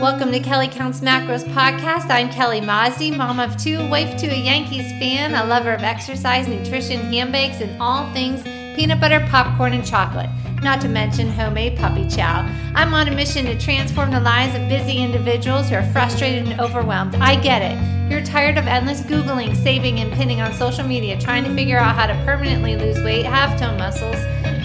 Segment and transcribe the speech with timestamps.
[0.00, 2.10] Welcome to Kelly Kounts Macros podcast.
[2.10, 6.46] I'm Kelly Mazdi, mom of two, wife to a Yankees fan, a lover of exercise,
[6.46, 8.42] nutrition, handbags, and all things
[8.76, 10.28] peanut butter, popcorn, and chocolate.
[10.62, 12.46] Not to mention homemade puppy chow.
[12.74, 16.60] I'm on a mission to transform the lives of busy individuals who are frustrated and
[16.60, 17.14] overwhelmed.
[17.14, 18.10] I get it.
[18.10, 21.96] You're tired of endless Googling, saving, and pinning on social media, trying to figure out
[21.96, 24.16] how to permanently lose weight, have tone muscles,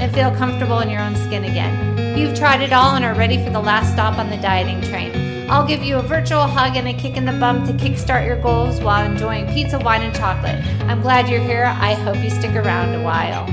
[0.01, 2.17] and feel comfortable in your own skin again.
[2.17, 5.47] You've tried it all and are ready for the last stop on the dieting train.
[5.47, 8.41] I'll give you a virtual hug and a kick in the bum to kickstart your
[8.41, 10.55] goals while enjoying pizza, wine, and chocolate.
[10.89, 11.65] I'm glad you're here.
[11.65, 13.45] I hope you stick around a while.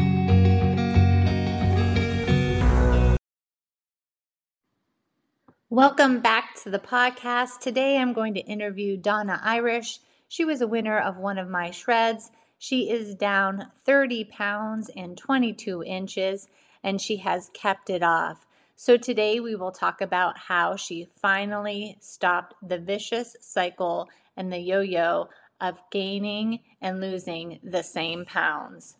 [5.69, 7.61] Welcome back to the podcast.
[7.61, 10.01] Today I'm going to interview Donna Irish.
[10.28, 12.30] She was a winner of one of my shreds.
[12.59, 16.48] She is down 30 pounds and 22 inches,
[16.83, 18.47] and she has kept it off.
[18.75, 24.59] So, today we will talk about how she finally stopped the vicious cycle and the
[24.59, 25.28] yo yo
[25.61, 28.97] of gaining and losing the same pounds.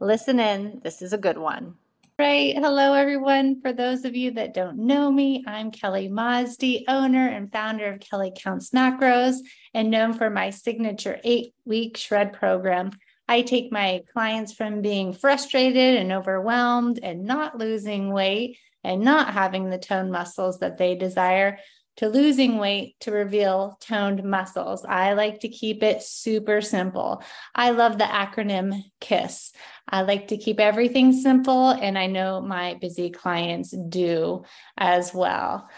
[0.00, 1.76] Listen in, this is a good one.
[2.18, 2.56] Right.
[2.58, 3.60] Hello, everyone.
[3.60, 8.00] For those of you that don't know me, I'm Kelly Mazdi, owner and founder of
[8.00, 9.36] Kelly Kounts Macros,
[9.72, 12.90] and known for my signature eight week shred program.
[13.28, 19.32] I take my clients from being frustrated and overwhelmed and not losing weight and not
[19.32, 21.58] having the tone muscles that they desire
[21.98, 24.84] to losing weight to reveal toned muscles.
[24.84, 27.24] I like to keep it super simple.
[27.56, 29.52] I love the acronym KISS.
[29.88, 34.44] I like to keep everything simple, and I know my busy clients do
[34.76, 35.68] as well.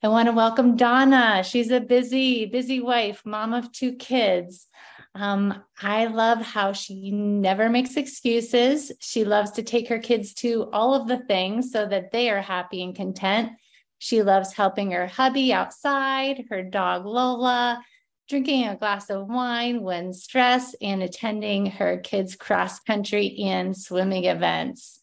[0.00, 1.42] I want to welcome Donna.
[1.42, 4.68] She's a busy, busy wife, mom of two kids.
[5.16, 8.92] Um, I love how she never makes excuses.
[9.00, 12.42] She loves to take her kids to all of the things so that they are
[12.42, 13.52] happy and content.
[13.98, 17.82] She loves helping her hubby outside, her dog Lola,
[18.28, 24.24] drinking a glass of wine when stressed, and attending her kids' cross country and swimming
[24.24, 25.00] events.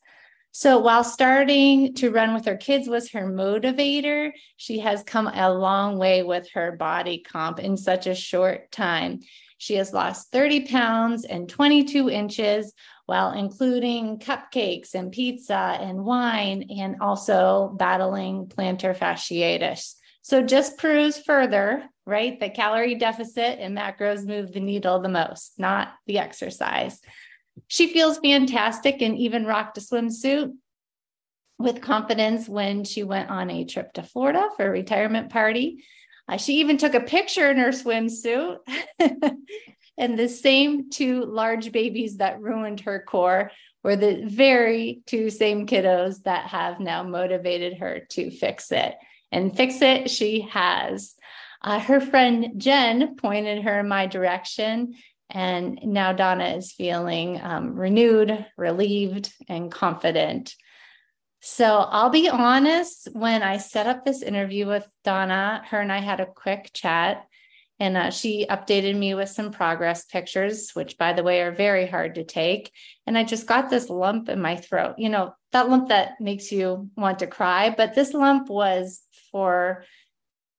[0.53, 5.53] So while starting to run with her kids was her motivator, she has come a
[5.53, 9.21] long way with her body comp in such a short time.
[9.57, 12.73] She has lost 30 pounds and 22 inches
[13.11, 19.95] while including cupcakes and pizza and wine and also battling plantar fasciitis.
[20.21, 25.59] So just proves further, right, that calorie deficit and macros move the needle the most,
[25.59, 27.01] not the exercise.
[27.67, 30.53] She feels fantastic and even rocked a swimsuit
[31.59, 35.83] with confidence when she went on a trip to Florida for a retirement party.
[36.29, 38.59] Uh, she even took a picture in her swimsuit.
[39.97, 43.51] and the same two large babies that ruined her core
[43.83, 48.95] were the very two same kiddos that have now motivated her to fix it.
[49.31, 51.15] And fix it, she has.
[51.61, 54.95] Uh, her friend Jen pointed her in my direction.
[55.29, 60.55] And now Donna is feeling um, renewed, relieved, and confident.
[61.39, 65.99] So I'll be honest, when I set up this interview with Donna, her and I
[65.99, 67.25] had a quick chat,
[67.81, 71.87] and uh, she updated me with some progress pictures, which, by the way, are very
[71.87, 72.71] hard to take.
[73.07, 76.51] And I just got this lump in my throat, you know, that lump that makes
[76.51, 77.73] you want to cry.
[77.75, 79.83] But this lump was for,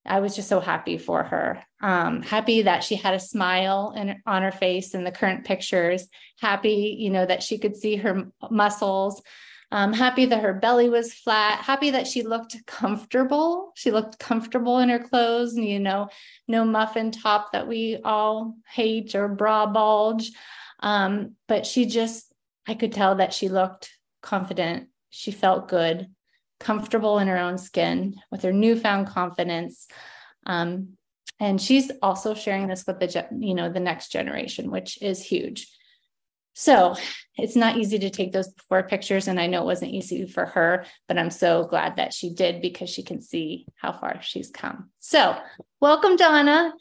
[0.05, 1.63] I was just so happy for her.
[1.81, 6.09] Um, happy that she had a smile in, on her face in the current pictures,
[6.41, 9.23] happy, you know, that she could see her muscles
[9.73, 13.73] um, happy that her belly was flat, happy that she looked comfortable.
[13.75, 16.09] She looked comfortable in her clothes, and you know,
[16.47, 20.31] no muffin top that we all hate or bra bulge.
[20.81, 22.31] Um, but she just,
[22.69, 23.91] I could tell that she looked
[24.21, 24.89] confident.
[25.09, 26.09] She felt good,
[26.61, 29.89] comfortable in her own skin with her newfound confidence.
[30.45, 30.99] Um,
[31.41, 35.67] and she's also sharing this with the, you know, the next generation, which is huge.
[36.55, 36.95] So
[37.37, 39.29] it's not easy to take those before pictures.
[39.29, 42.61] And I know it wasn't easy for her, but I'm so glad that she did
[42.61, 44.91] because she can see how far she's come.
[44.99, 45.37] So
[45.81, 46.73] welcome, Donna.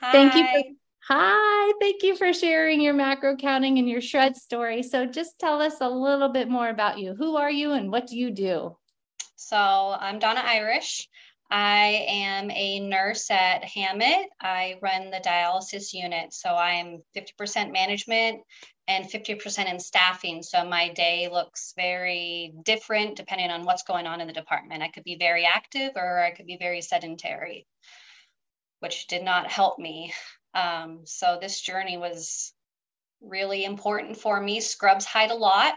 [0.00, 0.12] Hi.
[0.12, 0.44] Thank you.
[0.44, 0.62] For,
[1.08, 1.72] hi.
[1.80, 4.82] Thank you for sharing your macro counting and your shred story.
[4.82, 7.14] So just tell us a little bit more about you.
[7.14, 8.76] Who are you and what do you do?
[9.36, 11.08] So I'm Donna Irish.
[11.50, 14.24] I am a nurse at Hamot.
[14.40, 16.32] I run the dialysis unit.
[16.32, 18.40] So I'm 50% management,
[18.86, 20.42] and 50% in staffing.
[20.42, 24.82] So my day looks very different depending on what's going on in the department.
[24.82, 27.66] I could be very active or I could be very sedentary,
[28.80, 30.12] which did not help me.
[30.54, 32.52] Um, so this journey was
[33.20, 34.60] really important for me.
[34.60, 35.74] Scrubs hide a lot,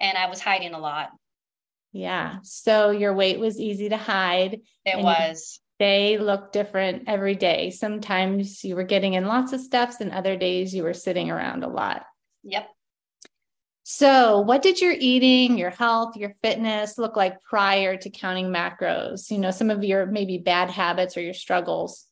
[0.00, 1.10] and I was hiding a lot.
[1.92, 2.38] Yeah.
[2.42, 4.60] So your weight was easy to hide.
[4.84, 5.60] It was.
[5.78, 7.70] they look different every day.
[7.70, 11.64] Sometimes you were getting in lots of steps, and other days you were sitting around
[11.64, 12.04] a lot.
[12.44, 12.68] Yep.
[13.84, 19.30] So, what did your eating, your health, your fitness look like prior to counting macros?
[19.30, 22.04] You know, some of your maybe bad habits or your struggles.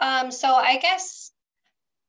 [0.00, 1.32] Um, so I guess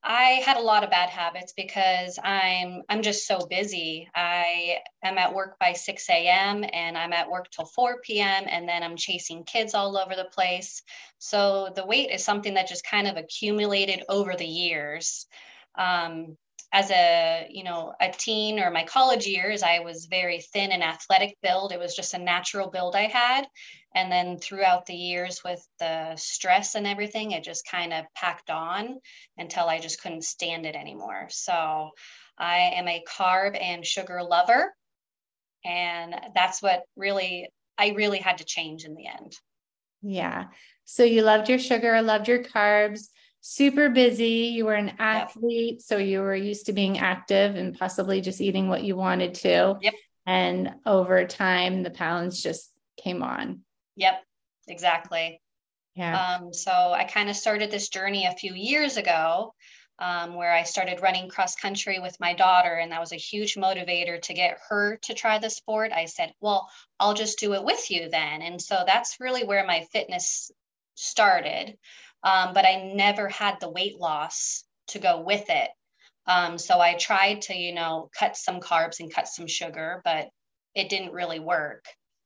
[0.04, 4.10] I had a lot of bad habits because I'm I'm just so busy.
[4.16, 6.66] I am at work by 6 a.m.
[6.74, 8.46] and I'm at work till 4 p.m.
[8.48, 10.82] and then I'm chasing kids all over the place.
[11.20, 15.28] So the weight is something that just kind of accumulated over the years.
[15.76, 16.36] Um,
[16.74, 20.84] as a you know a teen or my college years i was very thin and
[20.84, 21.72] athletic build.
[21.72, 23.48] It was just a natural build i had.
[23.94, 28.50] And then throughout the years with the stress and everything it just kind of packed
[28.50, 29.00] on
[29.38, 31.28] until i just couldn't stand it anymore.
[31.30, 31.90] So
[32.38, 34.74] i am a carb and sugar lover.
[35.66, 39.36] And that's what really i really had to change in the end.
[40.02, 40.46] Yeah.
[40.86, 43.10] So you loved your sugar loved your carbs
[43.42, 44.52] super busy.
[44.54, 45.82] You were an athlete, yep.
[45.82, 49.78] so you were used to being active and possibly just eating what you wanted to.
[49.82, 49.94] Yep.
[50.26, 53.62] And over time, the pounds just came on.
[53.96, 54.24] Yep,
[54.68, 55.42] exactly.
[55.96, 56.38] Yeah.
[56.38, 59.54] Um, so I kind of started this journey a few years ago.
[60.00, 63.54] Um, where I started running cross country with my daughter, and that was a huge
[63.54, 65.92] motivator to get her to try the sport.
[65.92, 66.68] I said, Well,
[67.00, 68.42] I'll just do it with you then.
[68.42, 70.50] And so that's really where my fitness
[70.96, 71.78] started
[72.24, 75.70] um, but I never had the weight loss to go with it.
[76.28, 80.30] Um, so I tried to, you know, cut some carbs and cut some sugar, but
[80.76, 81.86] it didn't really work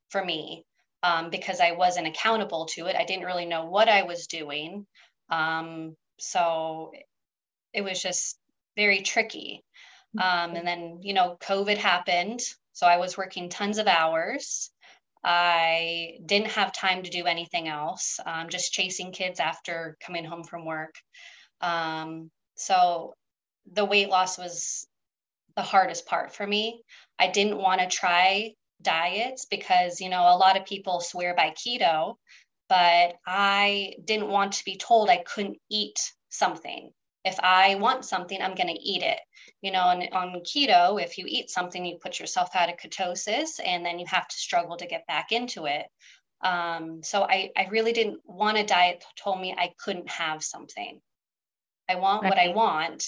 [0.09, 0.65] for me
[1.01, 2.95] um, because I wasn't accountable to it.
[2.95, 4.85] I didn't really know what I was doing.
[5.29, 6.91] Um, so
[7.73, 8.37] it was just
[8.75, 9.63] very tricky.
[10.17, 12.39] Um, and then, you know, COVID happened.
[12.73, 14.71] So I was working tons of hours.
[15.27, 20.43] I didn't have time to do anything else, um, just chasing kids after coming home
[20.43, 20.93] from work.
[21.61, 23.15] Um, so
[23.73, 24.87] the weight loss was
[25.55, 26.83] the hardest part for me.
[27.17, 31.51] I didn't want to try diets because, you know, a lot of people swear by
[31.51, 32.17] keto,
[32.69, 35.97] but I didn't want to be told I couldn't eat
[36.29, 36.91] something.
[37.25, 39.19] If I want something, I'm going to eat it
[39.61, 43.59] you know, on, on keto, if you eat something, you put yourself out of ketosis
[43.63, 45.87] and then you have to struggle to get back into it.
[46.43, 50.43] Um, so I, I really didn't want a diet that told me I couldn't have
[50.43, 51.01] something.
[51.89, 53.05] I want what I want.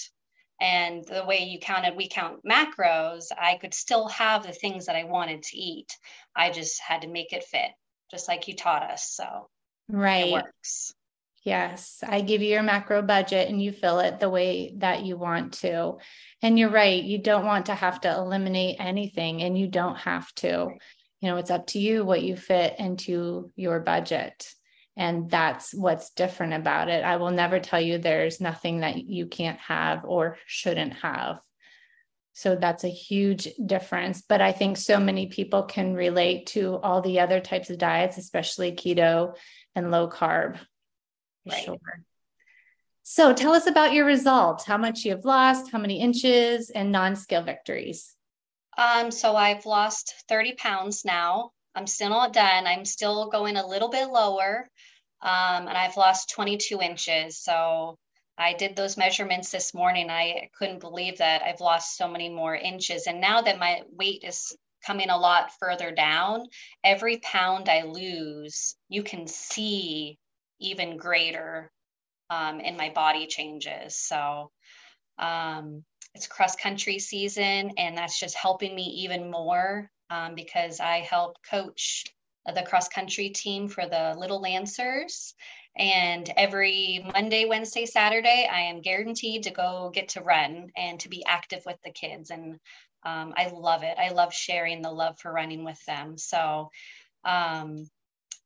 [0.60, 4.96] And the way you counted, we count macros, I could still have the things that
[4.96, 5.96] I wanted to eat.
[6.34, 7.70] I just had to make it fit,
[8.10, 9.12] just like you taught us.
[9.12, 9.48] So
[9.88, 10.26] right.
[10.26, 10.92] it works.
[11.44, 15.16] Yes, I give you your macro budget and you fill it the way that you
[15.16, 15.94] want to.
[16.42, 20.32] And you're right, you don't want to have to eliminate anything and you don't have
[20.36, 20.68] to.
[21.20, 24.52] You know, it's up to you what you fit into your budget.
[24.96, 27.04] And that's what's different about it.
[27.04, 31.38] I will never tell you there's nothing that you can't have or shouldn't have.
[32.32, 34.22] So that's a huge difference.
[34.22, 38.16] But I think so many people can relate to all the other types of diets,
[38.16, 39.36] especially keto
[39.74, 40.58] and low carb.
[41.48, 41.64] Right.
[41.64, 41.78] Sure.
[43.02, 47.16] So tell us about your results, how much you've lost, how many inches, and non
[47.16, 48.14] scale victories.
[48.76, 51.52] Um, so I've lost 30 pounds now.
[51.74, 52.66] I'm still not done.
[52.66, 54.68] I'm still going a little bit lower.
[55.22, 57.38] Um, and I've lost 22 inches.
[57.38, 57.98] So
[58.36, 60.10] I did those measurements this morning.
[60.10, 63.06] I couldn't believe that I've lost so many more inches.
[63.06, 66.46] And now that my weight is coming a lot further down,
[66.84, 70.18] every pound I lose, you can see
[70.60, 71.70] even greater
[72.30, 73.96] um, and my body changes.
[73.96, 74.50] So
[75.18, 75.84] um,
[76.14, 81.36] it's cross country season, and that's just helping me even more um, because I help
[81.48, 82.04] coach
[82.46, 85.34] the cross country team for the Little Lancers.
[85.76, 91.08] And every Monday, Wednesday, Saturday, I am guaranteed to go get to run and to
[91.08, 92.30] be active with the kids.
[92.30, 92.58] And
[93.04, 93.96] um, I love it.
[93.98, 96.16] I love sharing the love for running with them.
[96.18, 96.70] So
[97.24, 97.86] um,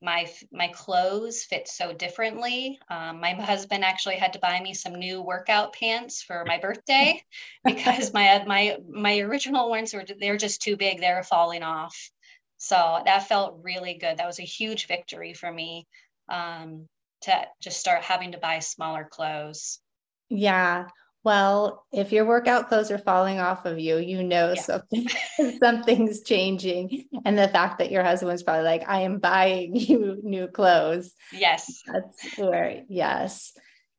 [0.03, 2.79] my my clothes fit so differently.
[2.91, 7.23] Um, my husband actually had to buy me some new workout pants for my birthday
[7.65, 11.01] because my my my original ones were they're just too big.
[11.01, 12.11] They were falling off.
[12.59, 14.19] So that felt really good.
[14.19, 15.87] That was a huge victory for me
[16.29, 16.87] um,
[17.23, 19.81] to just start having to buy smaller clothes.
[20.29, 20.87] Yeah.
[21.25, 24.63] Well, if your workout clothes are falling off of you, you know yeah.
[24.63, 25.07] something
[25.63, 27.05] something's changing.
[27.25, 31.13] And the fact that your husband's probably like, I am buying you new clothes.
[31.33, 31.83] Yes.
[31.87, 33.53] That's where, yes.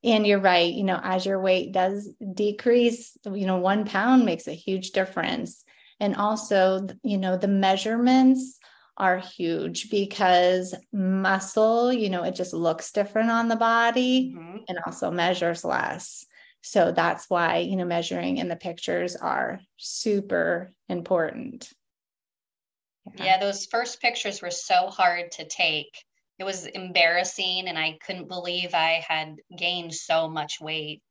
[0.03, 4.47] And you're right, you know, as your weight does decrease, you know, one pound makes
[4.47, 5.63] a huge difference.
[6.01, 8.59] And also, you know, the measurements
[8.97, 14.57] are huge because muscle, you know, it just looks different on the body mm-hmm.
[14.67, 16.25] and also measures less.
[16.63, 21.69] So that's why, you know, measuring in the pictures are super important.
[23.15, 23.25] Yeah.
[23.25, 25.93] yeah, those first pictures were so hard to take.
[26.39, 31.01] It was embarrassing and I couldn't believe I had gained so much weight.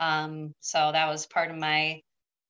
[0.00, 2.00] Um, so that was part of my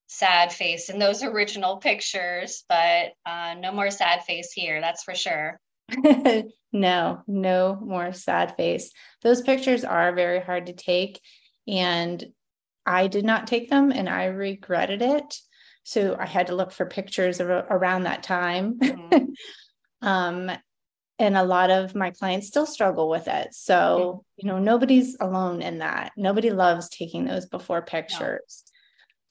[0.07, 5.13] sad face in those original pictures, but uh, no more sad face here, that's for
[5.13, 5.59] sure.
[6.71, 8.91] no, no more sad face.
[9.23, 11.19] Those pictures are very hard to take.
[11.67, 12.23] And
[12.85, 15.39] I did not take them and I regretted it.
[15.83, 18.79] So I had to look for pictures of, around that time.
[18.79, 19.25] Mm-hmm.
[20.07, 20.51] um,
[21.17, 23.53] and a lot of my clients still struggle with it.
[23.53, 24.19] So, mm-hmm.
[24.47, 26.11] you know, nobody's alone in that.
[26.17, 28.63] Nobody loves taking those before pictures.
[28.65, 28.71] No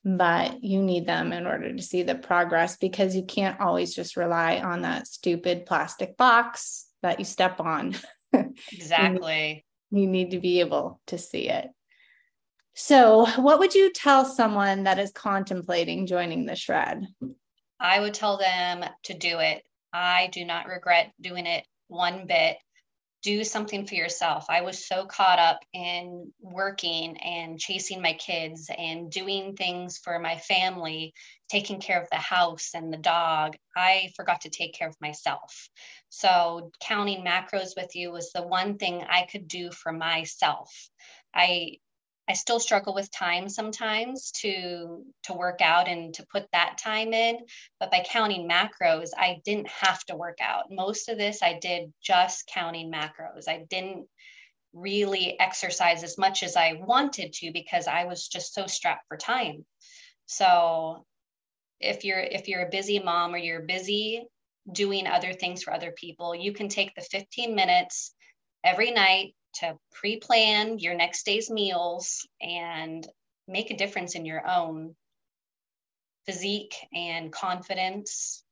[0.04, 4.16] but you need them in order to see the progress because you can't always just
[4.16, 7.96] rely on that stupid plastic box that you step on.
[8.70, 9.64] Exactly.
[9.90, 11.68] you, need, you need to be able to see it.
[12.74, 17.06] So, what would you tell someone that is contemplating joining the shred?
[17.78, 19.62] I would tell them to do it.
[19.92, 22.56] I do not regret doing it one bit
[23.24, 24.44] do something for yourself.
[24.50, 30.18] I was so caught up in working and chasing my kids and doing things for
[30.18, 31.14] my family,
[31.48, 33.56] taking care of the house and the dog.
[33.74, 35.70] I forgot to take care of myself.
[36.10, 40.70] So, counting macros with you was the one thing I could do for myself.
[41.34, 41.78] I
[42.28, 47.12] I still struggle with time sometimes to to work out and to put that time
[47.12, 47.38] in,
[47.78, 50.70] but by counting macros, I didn't have to work out.
[50.70, 53.46] Most of this I did just counting macros.
[53.46, 54.08] I didn't
[54.72, 59.16] really exercise as much as I wanted to because I was just so strapped for
[59.16, 59.64] time.
[60.26, 61.04] So
[61.80, 64.24] if you're if you're a busy mom or you're busy
[64.72, 68.14] doing other things for other people, you can take the 15 minutes
[68.64, 73.06] every night to pre plan your next day's meals and
[73.46, 74.94] make a difference in your own
[76.26, 78.42] physique and confidence.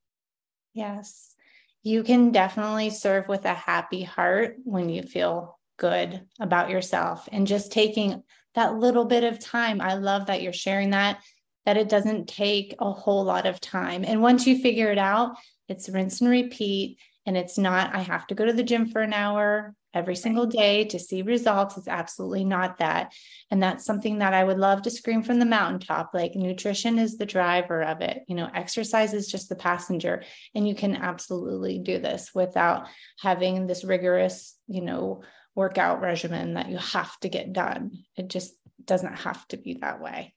[0.75, 1.35] Yes,
[1.83, 7.47] you can definitely serve with a happy heart when you feel good about yourself and
[7.47, 8.23] just taking
[8.55, 9.81] that little bit of time.
[9.81, 11.23] I love that you're sharing that,
[11.67, 14.05] that it doesn't take a whole lot of time.
[14.07, 15.37] And once you figure it out,
[15.69, 16.99] it's rinse and repeat.
[17.27, 20.47] And it's not, I have to go to the gym for an hour every single
[20.47, 21.77] day to see results.
[21.77, 23.13] It's absolutely not that.
[23.51, 26.11] And that's something that I would love to scream from the mountaintop.
[26.15, 28.23] Like nutrition is the driver of it.
[28.27, 30.25] You know, exercise is just the passenger.
[30.55, 32.89] And you can absolutely do this without
[33.21, 35.23] having this rigorous, you know,
[35.55, 38.05] workout regimen that you have to get done.
[38.17, 40.35] It just doesn't have to be that way.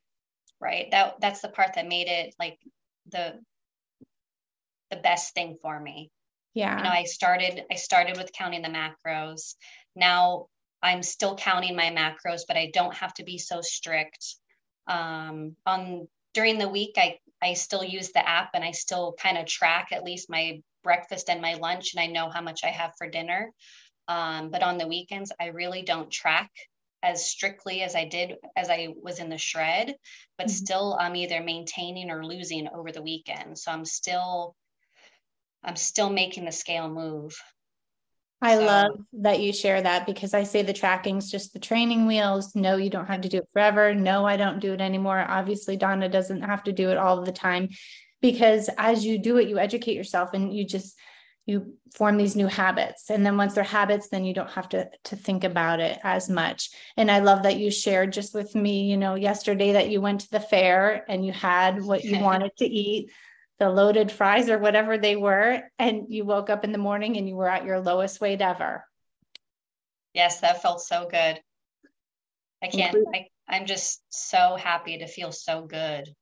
[0.60, 0.90] Right.
[0.92, 2.60] That that's the part that made it like
[3.12, 3.40] the
[4.92, 6.12] the best thing for me
[6.56, 9.54] yeah you know i started i started with counting the macros
[9.96, 10.48] now
[10.82, 14.36] i'm still counting my macros but i don't have to be so strict
[14.88, 19.38] um, on during the week i i still use the app and i still kind
[19.38, 22.70] of track at least my breakfast and my lunch and i know how much i
[22.70, 23.52] have for dinner
[24.08, 26.50] um, but on the weekends i really don't track
[27.04, 29.96] as strictly as I did as I was in the shred,
[30.40, 30.54] but mm-hmm.
[30.54, 33.60] still I'm either maintaining or losing over the weekend.
[33.60, 34.56] So I'm still
[35.66, 37.36] I'm still making the scale move.
[38.42, 38.66] I so.
[38.66, 42.56] love that you share that because I say the tracking's just the training wheels.
[42.56, 43.96] No, you don't have to do it forever.
[43.96, 45.26] No, I don't do it anymore.
[45.28, 47.70] Obviously, Donna doesn't have to do it all the time
[48.22, 50.96] because as you do it, you educate yourself and you just
[51.48, 54.90] you form these new habits and then once they're habits then you don't have to
[55.04, 58.90] to think about it as much and i love that you shared just with me
[58.90, 62.52] you know yesterday that you went to the fair and you had what you wanted
[62.58, 63.12] to eat
[63.60, 67.28] the loaded fries or whatever they were, and you woke up in the morning and
[67.28, 68.86] you were at your lowest weight ever.
[70.14, 71.40] Yes, that felt so good.
[72.64, 76.14] I can't, I, I'm just so happy to feel so good.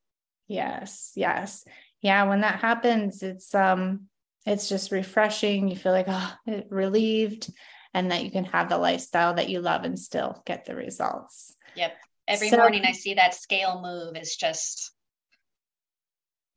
[0.47, 1.65] Yes, yes.
[2.01, 4.07] Yeah, when that happens, it's um
[4.45, 5.69] it's just refreshing.
[5.69, 6.33] You feel like oh,
[6.69, 7.51] relieved
[7.93, 11.55] and that you can have the lifestyle that you love and still get the results.
[11.75, 11.93] Yep.
[12.27, 14.91] Every so, morning I see that scale move is just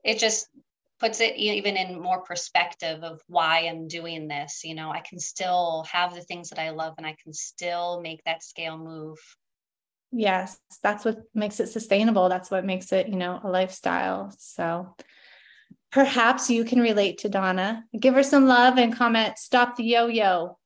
[0.05, 0.49] it just
[0.99, 4.63] puts it even in more perspective of why I'm doing this.
[4.65, 8.01] You know, I can still have the things that I love and I can still
[8.01, 9.19] make that scale move.
[10.13, 12.29] Yes, that's what makes it sustainable.
[12.29, 14.33] That's what makes it, you know, a lifestyle.
[14.39, 14.95] So
[15.93, 17.85] perhaps you can relate to Donna.
[17.99, 20.59] Give her some love and comment, stop the yo yo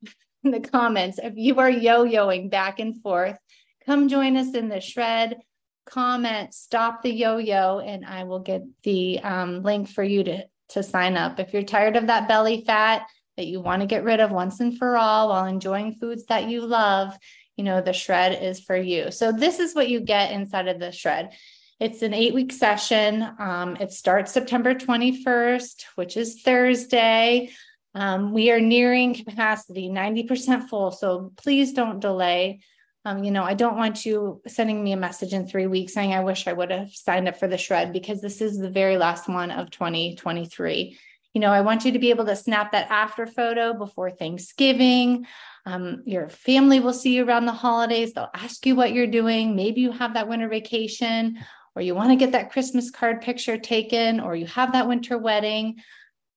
[0.45, 1.19] in the comments.
[1.23, 3.39] If you are yo yoing back and forth,
[3.87, 5.37] come join us in the shred
[5.85, 10.45] comment, stop the yo yo, and I will get the um, link for you to
[10.71, 11.41] to sign up.
[11.41, 13.03] If you're tired of that belly fat
[13.37, 16.49] that you want to get rid of once and for all while enjoying foods that
[16.49, 17.17] you love,
[17.57, 19.11] you know, the shred is for you.
[19.11, 21.33] So, this is what you get inside of the shred.
[21.81, 23.27] It's an eight week session.
[23.39, 27.51] Um, it starts September 21st, which is Thursday.
[27.95, 30.91] Um, we are nearing capacity, 90% full.
[30.91, 32.61] So please don't delay.
[33.05, 36.13] Um, you know, I don't want you sending me a message in three weeks saying,
[36.13, 38.99] I wish I would have signed up for the shred because this is the very
[38.99, 40.99] last one of 2023.
[41.33, 45.27] You know, I want you to be able to snap that after photo before Thanksgiving.
[45.65, 48.13] Um, your family will see you around the holidays.
[48.13, 49.57] They'll ask you what you're doing.
[49.57, 51.39] Maybe you have that winter vacation,
[51.75, 55.17] or you want to get that Christmas card picture taken, or you have that winter
[55.17, 55.81] wedding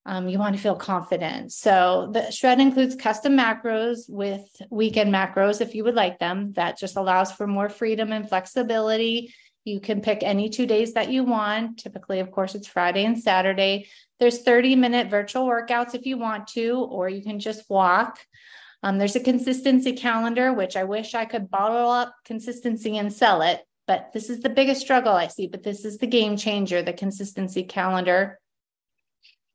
[0.05, 1.53] um, you want to feel confident.
[1.53, 6.53] So the shred includes custom macros with weekend macros if you would like them.
[6.53, 9.33] That just allows for more freedom and flexibility.
[9.63, 11.79] You can pick any two days that you want.
[11.79, 13.87] Typically, of course, it's Friday and Saturday.
[14.19, 18.19] There's 30 minute virtual workouts if you want to, or you can just walk.
[18.83, 23.41] Um, there's a consistency calendar, which I wish I could bottle up consistency and sell
[23.41, 25.47] it, but this is the biggest struggle I see.
[25.47, 28.41] But this is the game changer the consistency calendar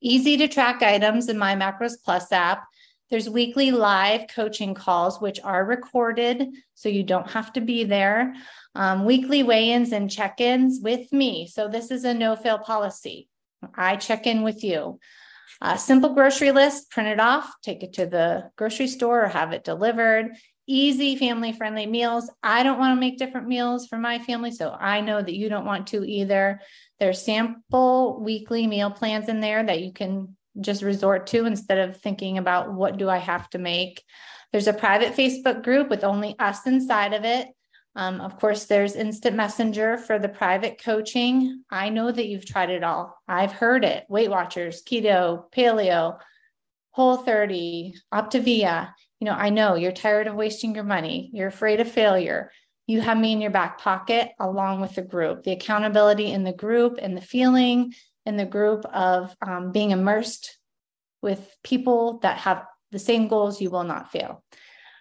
[0.00, 2.64] easy to track items in My Macros Plus app.
[3.10, 8.34] There's weekly live coaching calls, which are recorded, so you don't have to be there.
[8.74, 11.46] Um, weekly weigh ins and check ins with me.
[11.46, 13.28] So, this is a no fail policy.
[13.74, 14.98] I check in with you.
[15.60, 19.52] A simple grocery list, print it off, take it to the grocery store or have
[19.52, 20.36] it delivered.
[20.66, 22.30] Easy family friendly meals.
[22.42, 25.48] I don't want to make different meals for my family, so I know that you
[25.48, 26.60] don't want to either.
[27.00, 31.96] There's sample weekly meal plans in there that you can just resort to instead of
[31.96, 34.02] thinking about what do I have to make.
[34.52, 37.48] There's a private Facebook group with only us inside of it.
[37.94, 41.64] Um, of course, there's instant messenger for the private coaching.
[41.70, 43.16] I know that you've tried it all.
[43.26, 46.18] I've heard it Weight Watchers, keto, paleo,
[46.90, 48.92] whole 30, Optavia.
[49.20, 51.30] You know, I know you're tired of wasting your money.
[51.32, 52.50] You're afraid of failure
[52.88, 56.54] you have me in your back pocket along with the group, the accountability in the
[56.54, 57.92] group and the feeling
[58.24, 60.58] in the group of um, being immersed
[61.20, 64.42] with people that have the same goals, you will not fail.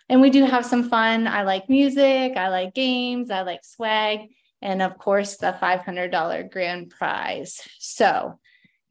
[0.09, 1.27] And we do have some fun.
[1.27, 4.19] I like music, I like games, I like swag,
[4.61, 7.61] and of course, the $500 grand prize.
[7.79, 8.37] So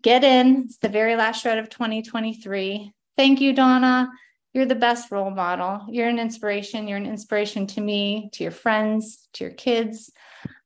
[0.02, 0.64] get in.
[0.66, 2.92] It's the very last shred of 2023.
[3.18, 4.10] Thank you, Donna
[4.56, 5.84] you're the best role model.
[5.90, 6.88] You're an inspiration.
[6.88, 10.10] You're an inspiration to me, to your friends, to your kids.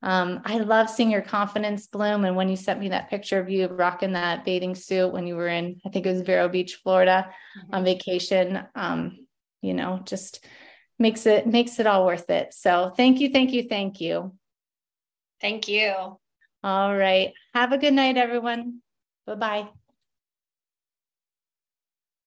[0.01, 2.25] Um, I love seeing your confidence bloom.
[2.25, 5.35] And when you sent me that picture of you rocking that bathing suit when you
[5.35, 7.75] were in, I think it was Vero Beach, Florida, mm-hmm.
[7.75, 9.27] on vacation, um,
[9.61, 10.45] you know, just
[11.01, 12.55] makes it makes it all worth it.
[12.55, 14.37] So thank you, thank you, thank you.
[15.41, 15.93] Thank you.
[16.63, 17.33] All right.
[17.55, 18.83] Have a good night, everyone.
[19.27, 19.80] Bye bye.